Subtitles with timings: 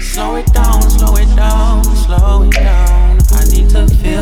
[0.00, 3.18] Slow it down, slow it down, slow it down.
[3.32, 4.19] I need to feel.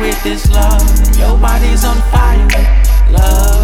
[0.00, 0.82] With this love.
[1.18, 2.48] Your body's on fire,
[3.10, 3.55] love.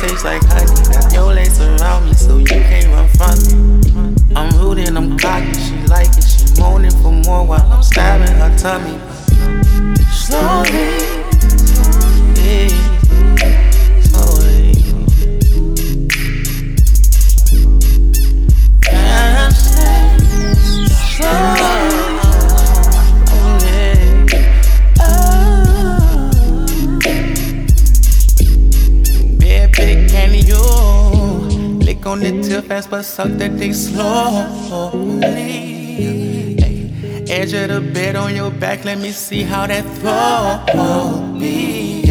[0.00, 1.14] Taste like honey.
[1.14, 4.34] Your legs around me, so you can't run from me.
[4.34, 4.48] I'm
[4.78, 6.24] and I'm cocky, she like it.
[6.24, 9.19] She moaning for more while I'm stabbing her tummy.
[32.10, 34.00] On the tip fast, but suck that dick slowly.
[37.30, 42.10] Edge of the bed on your back, let me see how that throw me.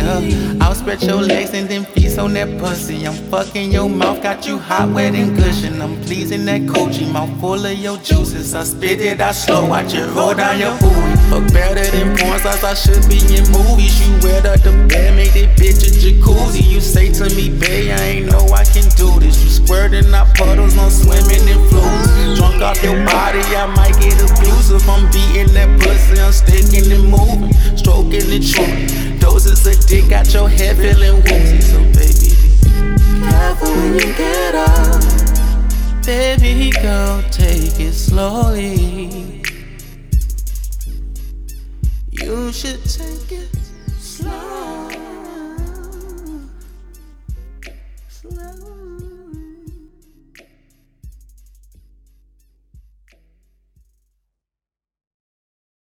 [0.62, 3.06] I'll spread your legs and then feast on that pussy.
[3.06, 5.82] I'm fucking your mouth, got you hot, wet, and cushion.
[5.82, 8.56] I'm pleasing that coochie, mouth full of your juices.
[8.56, 11.16] I spit it out slow, watch it roll down your booty.
[11.30, 14.00] Fuck better than porn stars, I should be in movies.
[14.02, 16.64] You wet up the bed, make that bitch a jacuzzi.
[16.64, 17.49] You say to me,
[19.90, 22.38] squirting out puddles, I'm swimming in fluids.
[22.38, 24.88] Drunk off your body, I might get abusive.
[24.88, 29.18] I'm beating that pussy, I'm sticking and moving, stroking and chewing.
[29.20, 31.62] Doses of dick got your head feeling woozy.
[31.62, 32.36] So baby,
[32.96, 36.06] be careful when you get up.
[36.06, 39.49] Baby, go take it slowly.